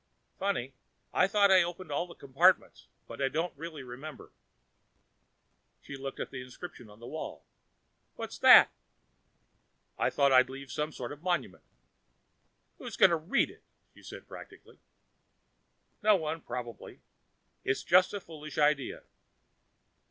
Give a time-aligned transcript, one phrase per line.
[0.39, 0.73] Funny,
[1.13, 4.31] I thought I opened all the compartments, but I don't really remember"
[5.83, 7.45] She looked at the inscription on the wall.
[8.15, 8.71] "What's that?"
[9.99, 11.63] "I thought I'd leave a sort of monument"
[12.79, 13.61] "Who's going to read it?"
[13.93, 14.79] she asked practically.
[16.01, 17.01] "No one, probably.
[17.63, 19.03] It was just a foolish idea."